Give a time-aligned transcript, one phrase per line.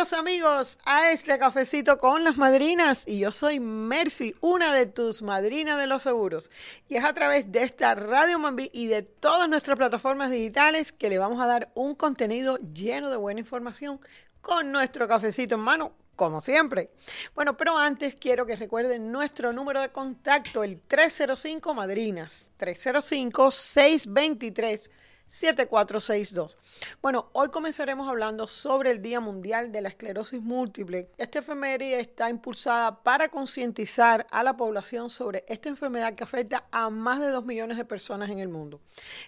[0.00, 5.20] Bienvenidos amigos a este cafecito con las madrinas y yo soy Mercy, una de tus
[5.20, 6.50] madrinas de los seguros.
[6.88, 11.10] Y es a través de esta Radio Mambi y de todas nuestras plataformas digitales que
[11.10, 14.00] le vamos a dar un contenido lleno de buena información
[14.40, 16.90] con nuestro cafecito en mano como siempre.
[17.34, 24.90] Bueno, pero antes quiero que recuerden nuestro número de contacto, el 305 Madrinas, 305 623
[25.30, 26.58] 7462.
[27.00, 31.08] Bueno, hoy comenzaremos hablando sobre el Día Mundial de la Esclerosis Múltiple.
[31.18, 36.90] Esta efeméride está impulsada para concientizar a la población sobre esta enfermedad que afecta a
[36.90, 38.80] más de 2 millones de personas en el mundo.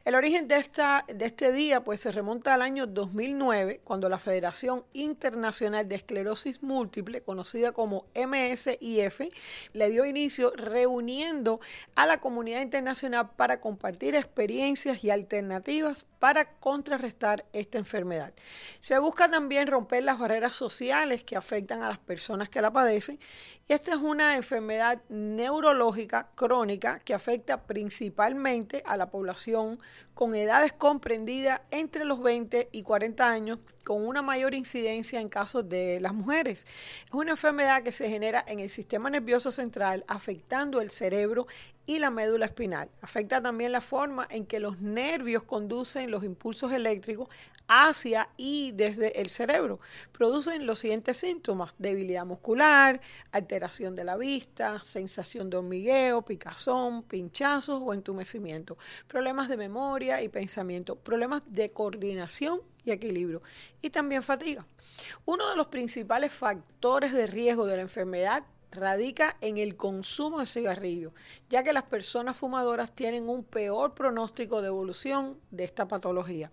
[0.04, 4.18] El origen de, esta, de este día pues, se remonta al año 2009, cuando la
[4.18, 9.20] Federación Internacional de Esclerosis Múltiple, conocida como MSIF,
[9.72, 11.60] le dio inicio reuniendo
[11.94, 18.32] a la comunidad internacional para compartir experiencias y alternativas just para contrarrestar esta enfermedad.
[18.78, 23.18] Se busca también romper las barreras sociales que afectan a las personas que la padecen
[23.68, 29.80] y esta es una enfermedad neurológica crónica que afecta principalmente a la población
[30.14, 35.68] con edades comprendidas entre los 20 y 40 años, con una mayor incidencia en casos
[35.68, 36.66] de las mujeres.
[37.06, 41.46] Es una enfermedad que se genera en el sistema nervioso central, afectando el cerebro
[41.86, 42.90] y la médula espinal.
[43.00, 47.28] Afecta también la forma en que los nervios conducen los impulsos eléctricos
[47.66, 49.80] hacia y desde el cerebro.
[50.12, 53.00] Producen los siguientes síntomas, debilidad muscular,
[53.32, 58.76] alteración de la vista, sensación de hormigueo, picazón, pinchazos o entumecimiento,
[59.08, 63.42] problemas de memoria y pensamiento, problemas de coordinación y equilibrio
[63.80, 64.66] y también fatiga.
[65.24, 70.46] Uno de los principales factores de riesgo de la enfermedad radica en el consumo de
[70.46, 71.12] cigarrillos,
[71.48, 76.50] ya que las personas fumadoras tienen un peor pronóstico de evolución de esta patología.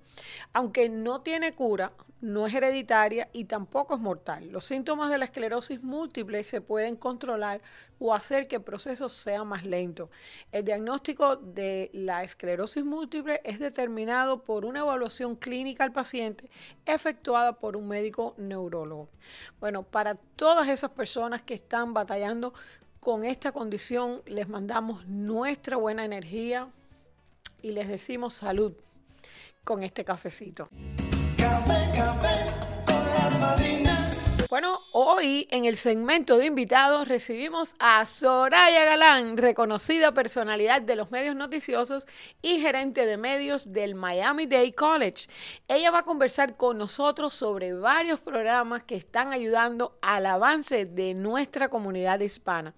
[0.54, 4.50] Aunque no tiene cura, no es hereditaria y tampoco es mortal.
[4.52, 7.62] Los síntomas de la esclerosis múltiple se pueden controlar
[8.00, 10.10] o hacer que el proceso sea más lento.
[10.52, 16.50] El diagnóstico de la esclerosis múltiple es determinado por una evaluación clínica al paciente
[16.86, 19.10] efectuada por un médico neurólogo.
[19.60, 22.54] Bueno, para todas esas personas que están batallando
[23.00, 26.68] con esta condición, les mandamos nuestra buena energía
[27.62, 28.74] y les decimos salud
[29.64, 30.70] con este cafecito.
[31.50, 32.36] Café, café
[32.86, 33.40] con las
[34.50, 41.12] bueno, hoy en el segmento de invitados recibimos a Soraya Galán, reconocida personalidad de los
[41.12, 42.08] medios noticiosos
[42.42, 45.28] y gerente de medios del Miami Dade College.
[45.68, 51.14] Ella va a conversar con nosotros sobre varios programas que están ayudando al avance de
[51.14, 52.74] nuestra comunidad hispana.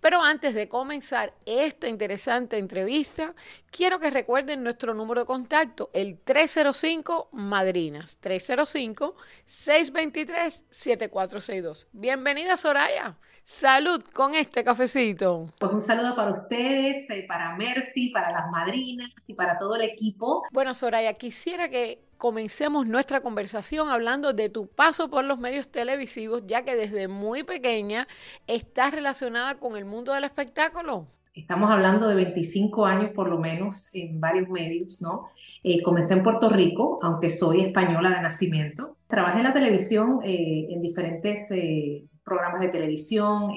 [0.00, 3.34] Pero antes de comenzar esta interesante entrevista,
[3.70, 11.86] quiero que recuerden nuestro número de contacto, el 305 Madrinas, 305 623 74 462.
[11.92, 13.16] Bienvenida Soraya.
[13.44, 15.48] Salud con este cafecito.
[15.60, 19.82] Pues un saludo para ustedes, eh, para Mercy, para las madrinas y para todo el
[19.82, 20.42] equipo.
[20.50, 26.42] Bueno, Soraya, quisiera que comencemos nuestra conversación hablando de tu paso por los medios televisivos,
[26.48, 28.08] ya que desde muy pequeña
[28.48, 31.06] estás relacionada con el mundo del espectáculo.
[31.34, 35.30] Estamos hablando de 25 años por lo menos en varios medios, ¿no?
[35.64, 38.98] Eh, comencé en Puerto Rico, aunque soy española de nacimiento.
[39.08, 43.50] Trabajé en la televisión eh, en diferentes eh, programas de televisión,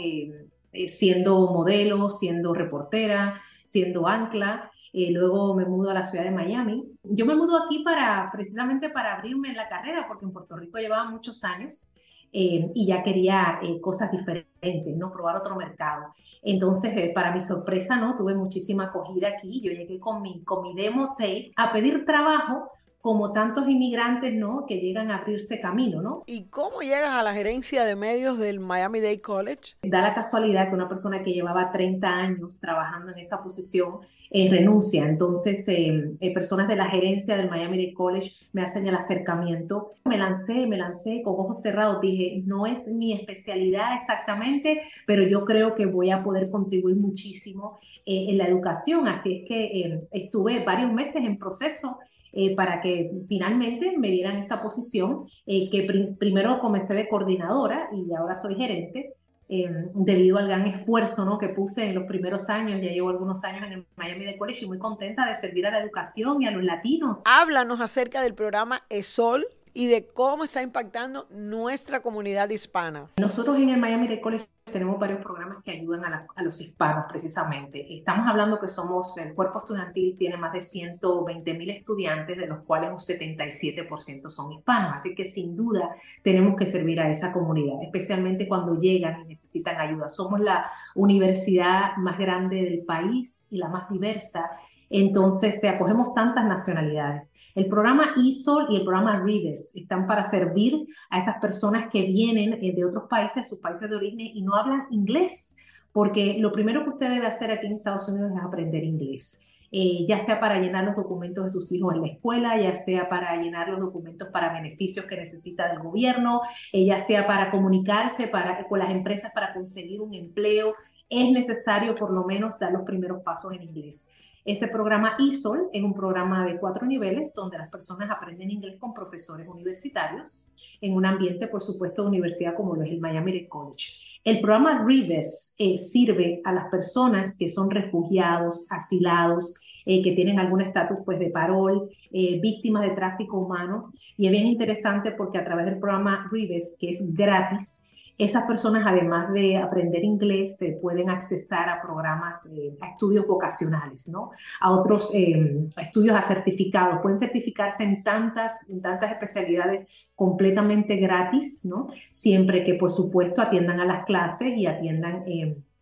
[0.88, 4.72] siendo modelo, siendo reportera, siendo ancla.
[4.94, 6.84] luego me mudo a la ciudad de Miami.
[7.04, 10.80] Yo me mudo aquí para precisamente para abrirme en la carrera, porque en Puerto Rico
[10.80, 11.94] llevaba muchos años
[12.34, 15.12] eh, y ya quería eh, cosas diferentes, ¿no?
[15.12, 16.14] Probar otro mercado.
[16.44, 18.16] Entonces, eh, para mi sorpresa, ¿no?
[18.16, 19.62] Tuve muchísima acogida aquí.
[19.62, 22.72] Yo llegué con mi, con mi demo tape a pedir trabajo
[23.02, 24.66] como tantos inmigrantes, ¿no?
[24.68, 26.24] Que llegan a abrirse camino, ¿no?
[26.26, 29.76] ¿Y cómo llegas a la gerencia de medios del Miami Dade College?
[29.84, 34.00] Da la casualidad que una persona que llevaba 30 años trabajando en esa posición
[34.30, 35.06] eh, renuncia.
[35.06, 39.94] Entonces, eh, eh, personas de la gerencia del Miami Dade College me hacen el acercamiento.
[40.04, 42.02] Me lancé, me lancé con ojos cerrados.
[42.02, 47.80] Dije, no es mi especialidad exactamente, pero yo creo que voy a poder contribuir muchísimo
[48.06, 49.08] en la educación.
[49.08, 52.00] Así es que estuve varios meses en proceso
[52.40, 55.88] eh, para que finalmente me dieran esta posición, eh, que
[56.20, 59.16] primero comencé de coordinadora y ahora soy gerente.
[59.50, 61.40] Em, debido al gran esfuerzo ¿no?
[61.40, 64.66] que puse en los primeros años, ya llevo algunos años en el Miami de College
[64.66, 67.24] y muy contenta de servir a la educación y a los latinos.
[67.26, 69.48] Háblanos acerca del programa ESOL
[69.78, 73.12] y de cómo está impactando nuestra comunidad hispana.
[73.18, 77.86] Nosotros en el Miami College tenemos varios programas que ayudan a, los hispanos precisamente.
[77.96, 82.64] Estamos hablando que somos, el cuerpo estudiantil tiene más de 120 mil estudiantes, de los
[82.64, 87.84] cuales un 77% son hispanos, así que sin duda tenemos que servir a esa comunidad,
[87.84, 90.10] especialmente cuando llegan y necesitan ayuda.
[90.10, 90.66] Somos la
[90.96, 94.50] universidad más grande del país y la más diversa
[94.90, 97.34] entonces, te acogemos tantas nacionalidades.
[97.56, 102.54] El programa ISOL y el programa RIDES están para servir a esas personas que vienen
[102.54, 105.58] eh, de otros países, sus países de origen, y no hablan inglés,
[105.92, 109.44] porque lo primero que usted debe hacer aquí en Estados Unidos es aprender inglés.
[109.70, 113.10] Eh, ya sea para llenar los documentos de sus hijos en la escuela, ya sea
[113.10, 116.40] para llenar los documentos para beneficios que necesita del gobierno,
[116.72, 118.32] eh, ya sea para comunicarse
[118.70, 120.74] con las empresas para conseguir un empleo,
[121.10, 124.10] es necesario por lo menos dar los primeros pasos en inglés.
[124.48, 128.94] Este programa ISOL es un programa de cuatro niveles donde las personas aprenden inglés con
[128.94, 130.48] profesores universitarios
[130.80, 133.96] en un ambiente, por supuesto, de universidad como lo es el Miami College.
[134.24, 140.40] El programa RIVES eh, sirve a las personas que son refugiados, asilados, eh, que tienen
[140.40, 143.90] algún estatus pues, de parol, eh, víctimas de tráfico humano.
[144.16, 147.87] Y es bien interesante porque a través del programa RIVES, que es gratis,
[148.18, 154.10] esas personas, además de aprender inglés, se pueden accesar a programas, eh, a estudios vocacionales,
[154.10, 154.32] ¿no?
[154.60, 157.00] A otros eh, estudios a certificados.
[157.02, 161.86] Pueden certificarse en tantas, en tantas especialidades completamente gratis, ¿no?
[162.12, 165.24] Siempre que, por supuesto, atiendan a las clases y atiendan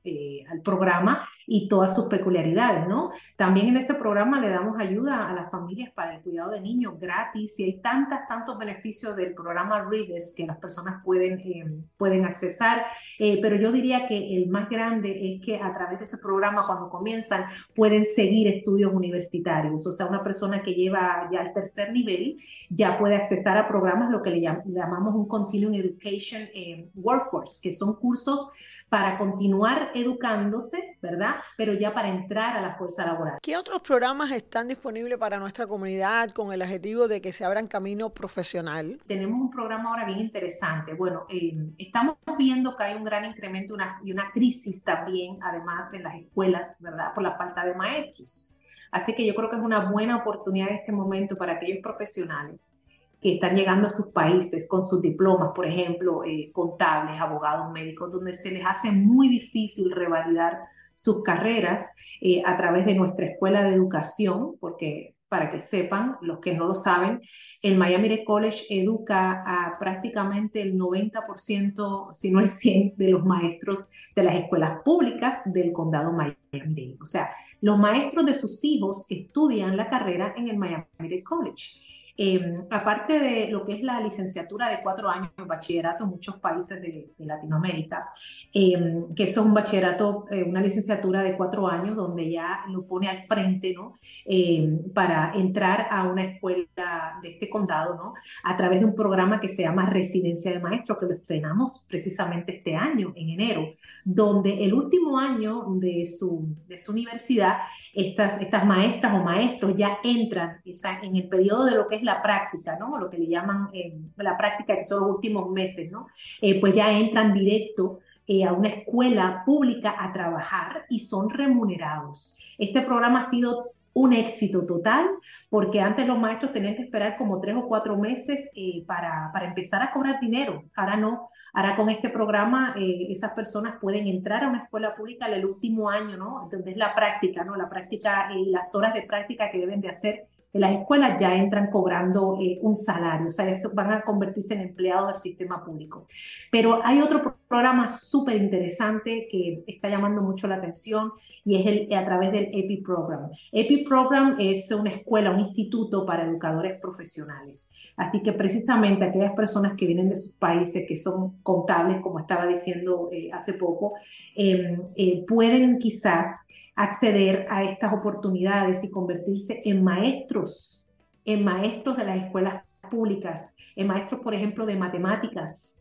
[0.06, 3.10] eh, al programa y todas sus peculiaridades, ¿no?
[3.36, 7.00] También en ese programa le damos ayuda a las familias para el cuidado de niños
[7.00, 11.66] gratis y hay tantas, tantos beneficios del programa RIDES que las personas pueden, eh,
[11.98, 12.86] pueden accesar,
[13.18, 16.68] eh, pero yo diría que el más grande es que a través de ese programa
[16.68, 21.92] cuando comienzan pueden seguir estudios universitarios, o sea, una persona que lleva ya el tercer
[21.92, 22.38] nivel
[22.70, 26.48] ya puede accesar a programas, lo que le, llamamos un Continuing Education
[26.94, 28.52] Workforce, que son cursos
[28.90, 31.36] para continuar educándose, ¿verdad?
[31.58, 33.40] Pero ya para entrar a la fuerza laboral.
[33.42, 37.68] ¿Qué otros programas están disponibles para nuestra comunidad con el objetivo de que se abran
[37.68, 39.00] camino profesional?
[39.08, 40.94] Tenemos un programa ahora bien interesante.
[40.94, 45.94] Bueno, eh, estamos viendo que hay un gran incremento una, y una crisis también, además,
[45.94, 47.14] en las escuelas, ¿verdad?
[47.14, 48.56] Por la falta de maestros.
[48.92, 52.80] Así que yo creo que es una buena oportunidad en este momento para aquellos profesionales
[53.26, 58.12] que están llegando a sus países con sus diplomas, por ejemplo, eh, contables, abogados, médicos,
[58.12, 60.60] donde se les hace muy difícil revalidar
[60.94, 66.38] sus carreras eh, a través de nuestra escuela de educación, porque para que sepan, los
[66.38, 67.20] que no lo saben,
[67.64, 73.90] el Miami College educa a prácticamente el 90%, si no el 100%, de los maestros
[74.16, 77.00] de las escuelas públicas del condado Miami-Dade.
[77.02, 81.95] O sea, los maestros de sus hijos estudian la carrera en el Miami College.
[82.18, 86.38] Em, aparte de lo que es la licenciatura de cuatro años en bachillerato en muchos
[86.38, 88.08] países de, Latinoamérica,
[88.54, 92.86] em, que eso es un bachillerato, eh, una licenciatura de cuatro años donde ya lo
[92.86, 93.98] pone al frente, ¿no?
[94.26, 98.14] Em, para entrar a una escuela de este condado, ¿no?
[98.44, 102.58] A través de un programa que se llama Residencia de Maestros, que lo estrenamos precisamente
[102.58, 103.74] este año, en enero,
[104.04, 107.58] donde el último año de su, de su universidad,
[107.94, 110.62] estas, estas maestras o maestros ya entran
[111.04, 112.98] en el periodo de lo que es la práctica, ¿no?
[112.98, 116.08] Lo que le llaman eh, la práctica, que son los últimos meses, ¿no?
[116.42, 122.38] Eh, pues ya entran directo eh, a una escuela pública a trabajar y son remunerados.
[122.58, 125.08] Este programa ha sido un éxito total,
[125.50, 128.52] porque antes los maestros tenían que esperar como tres o cuatro meses
[128.86, 130.64] para, para, empezar a cobrar dinero.
[130.76, 135.36] Ahora no, ahora con este programa esas personas pueden entrar a una escuela pública en
[135.36, 136.50] el último año, ¿no?
[136.52, 137.56] Donde es la práctica, ¿no?
[137.56, 140.28] La práctica, las horas de práctica que deben de hacer
[140.60, 144.62] las escuelas ya entran cobrando eh, un salario, o sea, eso van a convertirse en
[144.62, 146.06] empleados del sistema público.
[146.52, 151.12] Pero hay otro programa súper interesante que está llamando mucho la atención
[151.44, 153.30] y es el, a través del EPI Program.
[153.52, 157.72] EPI Program es una escuela, un instituto para educadores profesionales.
[157.98, 162.48] Así que precisamente aquellas personas que vienen de sus países, que son contables, como estaba
[162.48, 163.94] diciendo eh, hace poco,
[164.36, 170.88] em, eh, pueden quizás acceder a estas oportunidades y convertirse en maestros,
[171.24, 175.78] en maestros de las escuelas públicas, en maestros, por ejemplo, de matemáticas.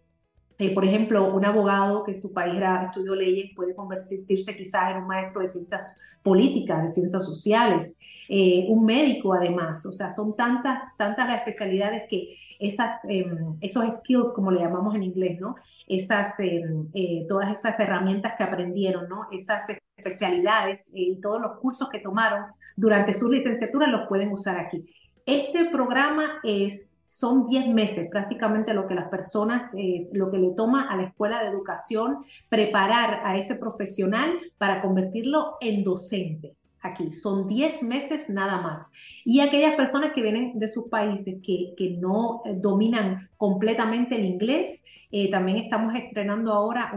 [0.56, 4.92] Eh, por ejemplo, un abogado que en su país era, estudió leyes puede convertirse quizás
[4.92, 7.98] en un maestro de ciencias políticas, de ciencias sociales,
[8.28, 9.84] eh, un médico además.
[9.84, 14.94] O sea, son tantas, tantas las especialidades que esas, em, esos skills, como le llamamos
[14.94, 15.56] en inglés, ¿no?
[15.88, 19.26] Esas, em, eh, todas esas herramientas que aprendieron, ¿no?
[19.32, 19.68] Esas
[20.04, 22.46] especialidades eh, y todos los cursos que tomaron
[22.76, 24.84] durante su licenciatura los pueden usar aquí.
[25.26, 30.50] Este programa es son 10 meses prácticamente lo que las personas, eh, lo que le
[30.50, 36.56] toma a la escuela de educación preparar a ese profesional para convertirlo en docente.
[36.80, 38.90] Aquí son 10 meses nada más.
[39.24, 44.24] Y aquellas personas que vienen de sus países que, que no eh, dominan completamente el
[44.24, 46.92] inglés, eh, también estamos estrenando ahora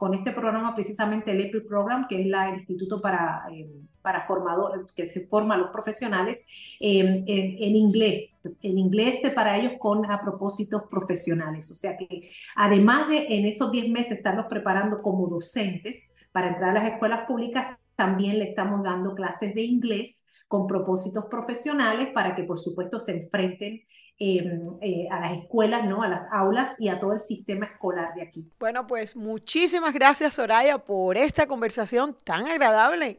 [0.00, 3.68] con este programa precisamente el EPI Program, que es el Instituto para, eh,
[4.00, 6.46] para Formadores, que se forma a los profesionales
[6.80, 11.70] eh, en inglés, en inglés para ellos con a propósitos profesionales.
[11.70, 12.22] O sea que
[12.56, 17.26] además de en esos 10 meses estarlos preparando como docentes para entrar a las escuelas
[17.26, 22.98] públicas, también le estamos dando clases de inglés con propósitos profesionales para que por supuesto
[23.00, 23.82] se enfrenten
[24.22, 26.02] Em, eh, a las escuelas, ¿no?
[26.02, 28.44] a las aulas y a todo el sistema escolar de aquí.
[28.58, 33.18] Bueno, pues muchísimas gracias Soraya por esta conversación tan agradable.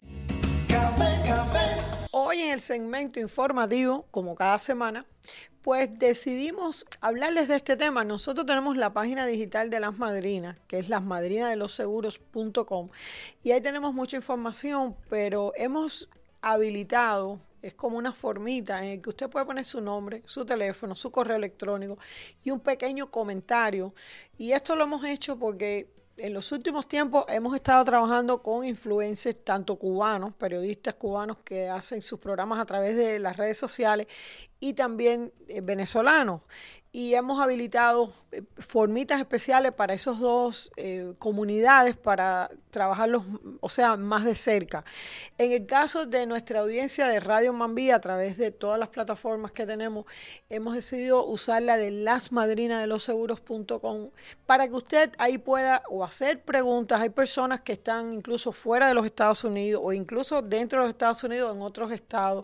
[2.11, 5.07] Hoy en el segmento informativo, como cada semana,
[5.63, 8.03] pues decidimos hablarles de este tema.
[8.03, 12.89] Nosotros tenemos la página digital de las madrinas, que es lasmadrinasdeloseguros.com,
[13.43, 16.11] y ahí tenemos mucha información, pero hemos
[16.43, 20.95] habilitado es como una formita en el que usted puede poner su nombre, su teléfono,
[20.95, 21.97] su correo electrónico
[22.43, 23.93] y un pequeño comentario.
[24.37, 29.43] Y esto lo hemos hecho porque en los últimos tiempos hemos estado trabajando con influencers,
[29.43, 34.07] tanto cubanos, periodistas cubanos que hacen sus programas a través de las redes sociales
[34.61, 36.41] y también eh, venezolanos
[36.93, 43.23] y hemos habilitado eh, formitas especiales para esos dos eh, comunidades para trabajarlos,
[43.61, 44.83] o sea, más de cerca.
[45.37, 49.53] En el caso de nuestra audiencia de Radio Mambí, a través de todas las plataformas
[49.53, 50.05] que tenemos,
[50.49, 54.09] hemos decidido usar la de lasmadrinadeloseguros.com
[54.45, 56.99] para que usted ahí pueda o hacer preguntas.
[56.99, 60.91] Hay personas que están incluso fuera de los Estados Unidos o incluso dentro de los
[60.91, 62.43] Estados Unidos en otros estados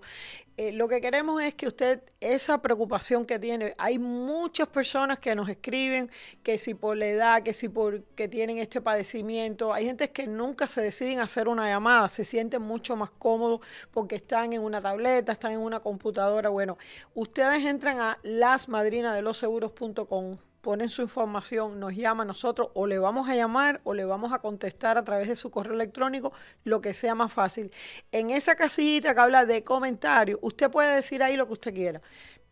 [0.57, 5.35] eh, lo que queremos es que usted, esa preocupación que tiene, hay muchas personas que
[5.35, 6.09] nos escriben
[6.41, 10.67] que si por la edad, que si porque tienen este padecimiento, hay gente que nunca
[10.67, 13.61] se deciden hacer una llamada, se sienten mucho más cómodos
[13.91, 16.49] porque están en una tableta, están en una computadora.
[16.49, 16.79] Bueno,
[17.13, 23.35] ustedes entran a lasmadrinadeloseguros.com ponen su información, nos llama a nosotros o le vamos a
[23.37, 26.33] llamar o le vamos a contestar a través de su correo electrónico,
[26.65, 27.71] lo que sea más fácil.
[28.11, 32.01] En esa casillita que habla de comentarios, usted puede decir ahí lo que usted quiera.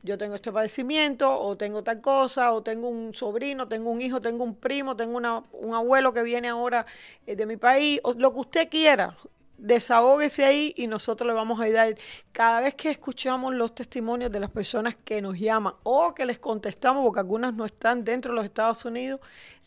[0.02, 4.22] Yo tengo este padecimiento, o tengo tal cosa, o tengo un sobrino, tengo un hijo,
[4.22, 6.86] tengo un primo, tengo un abuelo que viene ahora
[7.28, 9.14] eh, de mi país, o lo que usted quiera
[9.58, 11.96] desahógese ahí y nosotros le vamos a ayudar.
[12.32, 16.40] Cada vez que escuchamos los testimonios de las personas que nos llaman o que les
[16.40, 19.20] contestamos, porque algunas no están dentro de los Estados Unidos,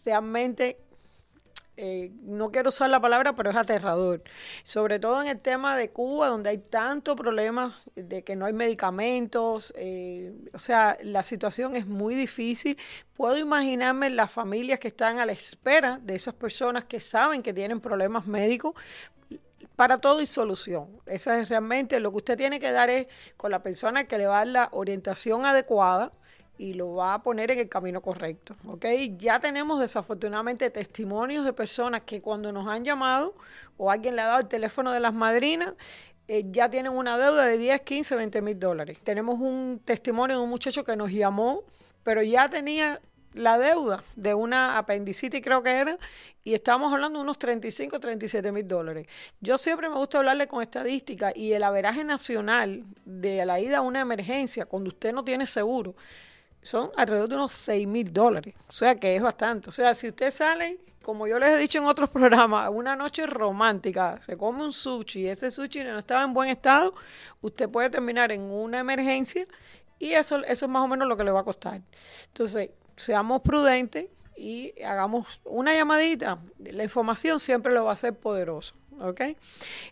[0.05, 0.79] realmente
[1.81, 4.25] eh, no quiero usar la palabra, pero es aterrador.
[4.65, 8.53] Sobre todo en el tema de Cuba, donde hay tantos problemas de que no hay
[8.53, 12.77] medicamentos, eh, o sea, la situación es muy difícil.
[13.15, 17.55] Puedo imaginarme las familias que están a la espera de esas personas que saben que
[17.55, 18.75] tienen problemas médicos,
[19.79, 20.89] para todo y solución.
[21.07, 23.07] Esa es realmente lo que usted tiene que dar es
[23.37, 26.11] con la persona que le va a dar la orientación adecuada
[26.59, 28.57] y lo va a poner en el camino correcto.
[28.67, 28.85] ¿ok?
[29.17, 33.37] Ya tenemos desafortunadamente testimonios de personas que cuando nos han llamado
[33.77, 35.75] o alguien le ha dado el teléfono de las madrinas,
[36.27, 38.99] eh, ya tienen una deuda de 10, 15, 20 mil dólares.
[39.05, 41.63] Tenemos un testimonio de un muchacho que nos llamó,
[42.03, 43.01] pero ya tenía
[43.39, 45.97] la deuda de una apendicitis, creo que era,
[46.45, 49.07] y estamos hablando de unos 35, 37 mil dólares.
[49.41, 53.81] Yo siempre me gusta hablarle con estadística y el averaje nacional de la ida a
[53.83, 55.95] una emergencia cuando usted no tiene seguro
[56.63, 58.55] son alrededor de unos 6 mil dólares.
[58.69, 59.69] O sea que es bastante.
[59.69, 63.27] O sea, si usted sale, como yo les he dicho en otros programas, una noche
[63.27, 66.95] romántica, se come un sushi y ese sushi no estaba en buen estado,
[67.41, 69.47] usted puede terminar en una emergencia
[69.99, 71.81] y eso, eso es más o menos lo que le va a costar.
[72.27, 76.39] Entonces, seamos prudentes y hagamos una llamadita.
[76.59, 78.75] La información siempre lo va a hacer poderoso.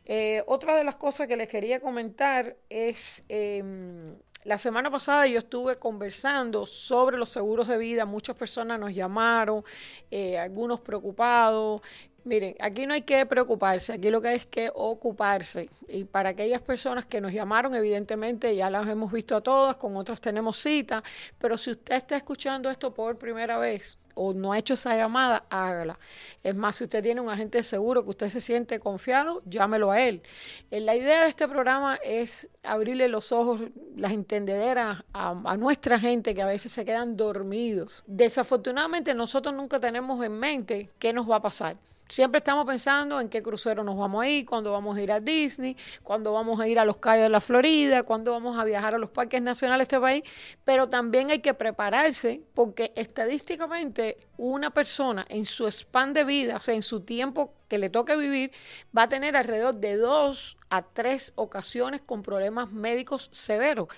[0.05, 5.39] Eh, otra de las cosas que les quería comentar es, em, la semana pasada yo
[5.39, 9.65] estuve conversando sobre los seguros de vida, muchas personas nos llamaron,
[10.11, 11.83] eh, algunos preocupados,
[12.27, 15.71] Miren, aquí no hay que preocuparse, aquí lo que hay es que ocuparse.
[15.87, 19.95] Y para aquellas personas que nos llamaron, evidentemente ya las hemos visto a todas, con
[19.95, 21.05] otras tenemos cita,
[21.39, 25.45] pero si usted está escuchando esto por primera vez, o no ha hecho esa llamada,
[25.51, 25.99] hágala.
[26.43, 30.01] Es más, si usted tiene un agente seguro que usted se siente confiado, llámelo a
[30.01, 30.23] él.
[30.71, 33.61] Eh, la idea de este programa es abrirle los ojos,
[33.95, 38.05] las entendederas a, a nuestra gente que a veces se quedan dormidos.
[38.07, 41.77] Desafortunadamente nosotros nunca tenemos en mente qué nos va a pasar.
[42.09, 45.19] Siempre estamos pensando en qué crucero nos vamos a ir, cuándo vamos a ir a
[45.19, 48.95] Disney, cuándo vamos a ir a los calles de la Florida, cuándo vamos a viajar
[48.95, 50.23] a los parques nacionales de este país,
[50.65, 54.06] pero también hay que prepararse porque estadísticamente
[54.37, 58.17] una persona en su span de vida, o sea, en su tiempo que le toque
[58.17, 58.53] vivir,
[58.97, 63.89] va a tener alrededor de dos a tres ocasiones con problemas médicos severos.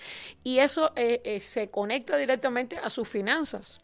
[0.43, 3.81] Y eso eh, eh, se conecta directamente a sus finanzas.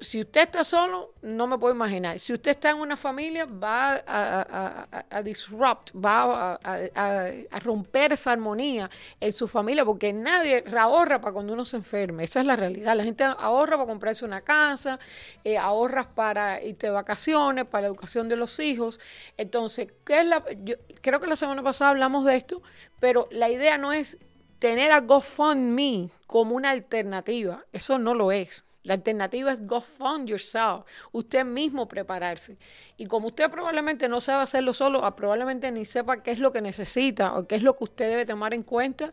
[0.00, 2.18] Si usted está solo, no me puedo imaginar.
[2.18, 8.88] Si usted está en una familia, va a, disrupt, va a, romper esa armonía
[9.20, 12.24] en su familia, porque nadie ahorra para cuando uno se enferme.
[12.24, 12.96] Esa es la realidad.
[12.96, 14.98] La gente ahorra para comprarse una casa,
[15.44, 18.98] eh, ahorras para irte de vacaciones, para la educación de los hijos.
[19.36, 22.62] Entonces, ¿qué es la, yo, creo que la semana pasada hablamos de esto,
[23.00, 24.16] pero la idea no es
[24.58, 27.66] tener a GoFundMe como una alternativa.
[27.70, 28.64] Eso no lo es.
[28.84, 30.84] La alternativa es GoFund yourself.
[31.10, 32.58] Usted mismo prepararse.
[32.96, 36.52] Y como usted probablemente no sabe hacerlo solo, ah, probablemente ni sepa qué es lo
[36.52, 39.12] que necesita o qué es lo que usted debe tomar en cuenta,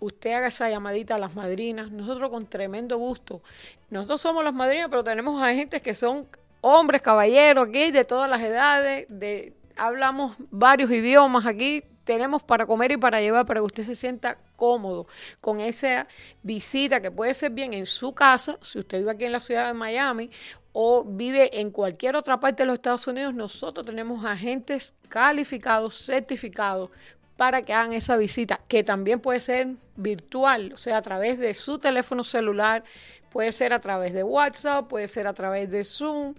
[0.00, 1.92] usted haga esa llamadita a las madrinas.
[1.92, 3.42] Nosotros con tremendo gusto.
[3.90, 6.28] Nosotros somos las madrinas, pero tenemos agentes que son
[6.60, 12.92] hombres, caballeros aquí, de todas las edades, de, hablamos varios idiomas aquí, tenemos para comer
[12.92, 15.08] y para llevar para que usted se sienta cómodo
[15.40, 16.06] con esa
[16.42, 19.66] visita que puede ser bien en su casa, si usted vive aquí en la ciudad
[19.66, 20.30] de Miami
[20.72, 26.90] o vive en cualquier otra parte de los Estados Unidos, nosotros tenemos agentes calificados, certificados
[27.36, 31.54] para que hagan esa visita, que también puede ser virtual, o sea, a través de
[31.54, 32.84] su teléfono celular,
[33.30, 36.34] puede ser a través de WhatsApp, puede ser a través de Zoom,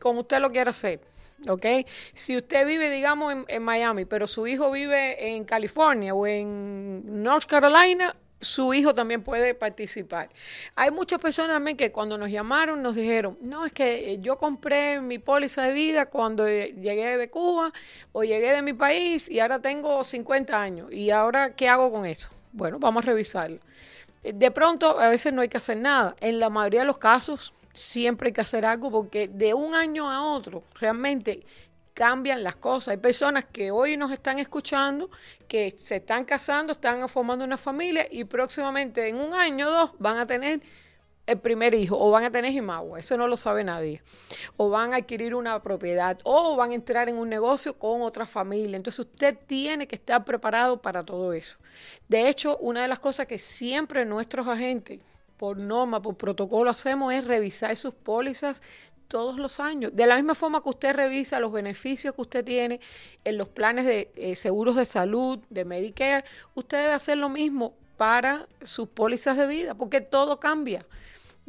[0.00, 1.00] como usted lo quiera hacer.
[1.48, 1.66] ¿Ok?
[2.14, 7.46] Si usted vive, digamos, en, Miami, pero su hijo vive en California o en North
[7.46, 10.30] Carolina, su hijo también puede participar.
[10.74, 15.00] Hay muchas personas también que cuando nos llamaron nos dijeron, no, es que yo compré
[15.00, 17.72] mi póliza de vida cuando llegué de Cuba
[18.12, 20.92] o llegué de mi país y ahora tengo 50 años.
[20.92, 22.30] ¿Y ahora qué hago con eso?
[22.52, 23.60] Bueno, vamos a revisarlo.
[24.22, 26.14] De pronto, a veces no hay que hacer nada.
[26.20, 30.10] En la mayoría de los casos, siempre hay que hacer algo porque de un año
[30.10, 31.44] a otro, realmente
[31.94, 32.88] cambian las cosas.
[32.88, 35.10] Hay personas que hoy nos están escuchando,
[35.48, 39.90] que se están casando, están formando una familia y próximamente en un año o dos
[39.98, 40.60] van a tener
[41.30, 44.02] el primer hijo o van a tener Jimagua, eso no lo sabe nadie,
[44.56, 48.26] o van a adquirir una propiedad o van a entrar en un negocio con otra
[48.26, 48.76] familia.
[48.76, 51.58] Entonces usted tiene que estar preparado para todo eso.
[52.08, 54.98] De hecho, una de las cosas que siempre nuestros agentes,
[55.36, 58.60] por norma, por protocolo, hacemos es revisar sus pólizas
[59.06, 59.92] todos los años.
[59.94, 62.80] De la misma forma que usted revisa los beneficios que usted tiene
[63.24, 67.74] en los planes de eh, seguros de salud, de Medicare, usted debe hacer lo mismo
[67.96, 70.86] para sus pólizas de vida, porque todo cambia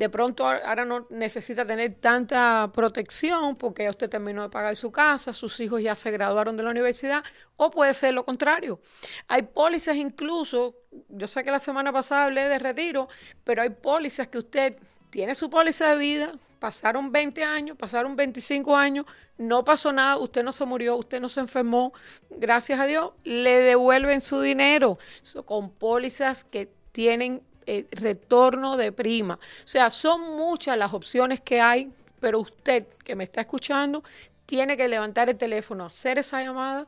[0.01, 5.31] de pronto ahora no necesita tener tanta protección porque usted terminó de pagar su casa,
[5.31, 7.23] sus hijos ya se graduaron de la universidad,
[7.55, 8.79] o puede ser lo contrario.
[9.27, 10.75] Hay pólizas incluso,
[11.07, 13.09] yo sé que la semana pasada hablé de retiro,
[13.43, 14.75] pero hay pólizas que usted
[15.11, 19.05] tiene su póliza de vida, pasaron 20 años, pasaron 25 años,
[19.37, 21.93] no pasó nada, usted no se murió, usted no se enfermó,
[22.31, 24.97] gracias a Dios, le devuelven su dinero
[25.45, 29.35] con pólizas que tienen eh, retorno de prima.
[29.35, 34.03] O sea, son muchas las opciones que hay, pero usted que me está escuchando
[34.45, 36.87] tiene que levantar el teléfono, hacer esa llamada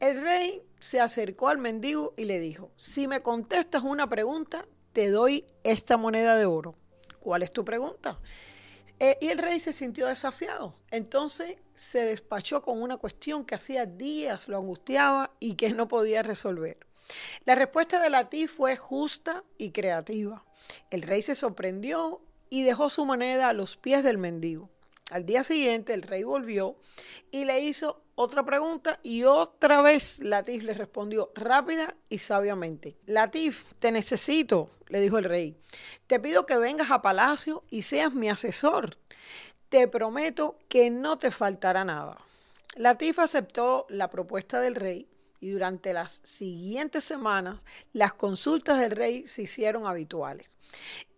[0.00, 5.10] El rey se acercó al mendigo y le dijo, si me contestas una pregunta, te
[5.10, 6.76] doy esta moneda de oro.
[7.20, 8.18] ¿Cuál es tu pregunta?
[9.00, 10.74] Eh, y el rey se sintió desafiado.
[10.90, 16.22] Entonces se despachó con una cuestión que hacía días lo angustiaba y que no podía
[16.22, 16.78] resolver.
[17.44, 20.44] La respuesta de Latif fue justa y creativa.
[20.90, 24.68] El rey se sorprendió y dejó su moneda a los pies del mendigo.
[25.10, 26.76] Al día siguiente el rey volvió
[27.30, 32.98] y le hizo otra pregunta y otra vez Latif le respondió rápida y sabiamente.
[33.06, 35.56] Latif, te necesito, le dijo el rey.
[36.08, 38.98] Te pido que vengas a palacio y seas mi asesor.
[39.68, 42.18] Te prometo que no te faltará nada.
[42.74, 49.28] Latif aceptó la propuesta del rey y durante las siguientes semanas las consultas del rey
[49.28, 50.58] se hicieron habituales.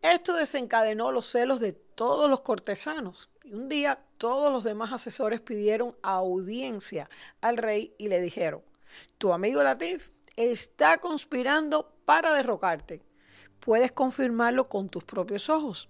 [0.03, 5.41] Esto desencadenó los celos de todos los cortesanos y un día todos los demás asesores
[5.41, 7.11] pidieron audiencia
[7.41, 8.63] al rey y le dijeron,
[9.19, 13.03] tu amigo Latif está conspirando para derrocarte.
[13.59, 15.89] Puedes confirmarlo con tus propios ojos.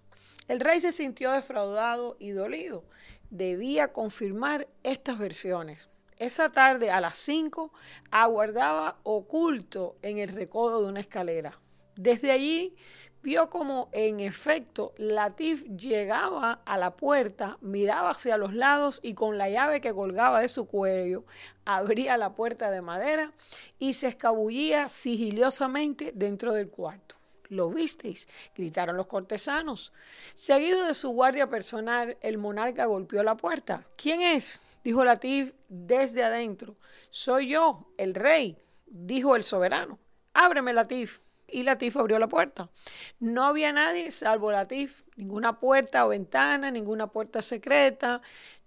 [0.49, 2.85] El rey se sintió defraudado y dolido.
[3.29, 5.91] Debía confirmar estas versiones.
[6.17, 7.73] Esa tarde a las 5
[8.11, 11.59] aguardaba oculto en el recodo de una escalera.
[11.95, 12.75] Desde allí
[13.23, 19.39] vio como en efecto Latif llegaba a la puerta, miraba hacia los lados y con
[19.39, 21.25] la llave que colgaba de su cuello
[21.65, 23.33] abría la puerta de madera
[23.79, 27.17] y se escabullía sigilosamente dentro del cuarto.
[27.49, 28.29] ¿Lo visteis?
[28.55, 29.93] gritaron los cortesanos.
[30.35, 33.85] Seguido de su guardia personal, el monarca golpeó la puerta.
[33.97, 34.63] ¿Quién es?
[34.85, 36.77] dijo Latif desde adentro.
[37.11, 38.57] Soy yo, el rey,
[38.87, 39.99] dijo el soberano.
[40.33, 41.19] Ábreme, Latif.
[41.53, 42.71] Y Latif abrió la puerta.
[43.19, 48.23] No había nadie salvo Latif, ninguna puerta o ventana, ninguna puerta secreta,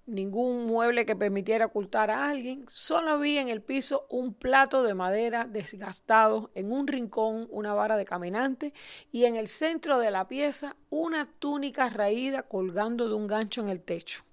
[0.05, 2.65] ningún mueble que permitiera ocultar a alguien.
[2.67, 7.97] Solo había en el piso un plato de madera desgastado, en un rincón una vara
[7.97, 8.73] de caminante
[9.11, 13.69] y en el centro de la pieza una túnica raída colgando de un gancho en
[13.69, 14.23] el techo.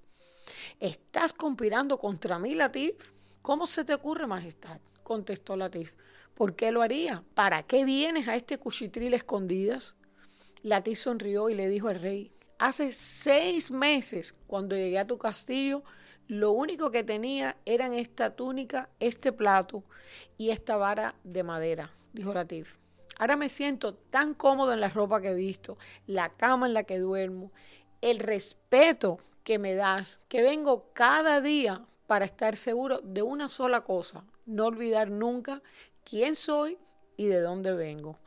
[0.80, 2.94] ¿Estás conspirando contra mí, Latif?
[3.42, 4.80] ¿Cómo se te ocurre, Majestad?
[5.02, 5.94] contestó Latif.
[6.40, 7.22] ¿Por qué lo haría?
[7.34, 9.96] ¿Para qué vienes a este cuchitril escondidas?
[10.62, 15.82] Latif sonrió y le dijo al rey, hace seis meses, cuando llegué a tu castillo,
[16.28, 19.84] lo único que tenía eran esta túnica, este plato
[20.38, 22.78] y esta vara de madera, dijo Latif.
[23.18, 25.76] Ahora me siento tan cómodo en la ropa que he visto,
[26.06, 27.52] la cama en la que duermo,
[28.00, 33.82] el respeto que me das, que vengo cada día para estar seguro de una sola
[33.82, 35.62] cosa, no olvidar nunca
[36.04, 36.78] quién soy
[37.16, 38.18] y de dónde vengo.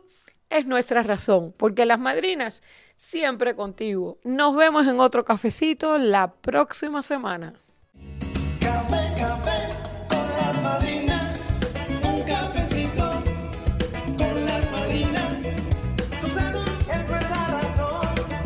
[0.50, 2.64] es nuestra razón, porque las madrinas
[3.02, 4.20] siempre contigo.
[4.24, 7.56] Nos vemos en otro cafecito la próxima semana.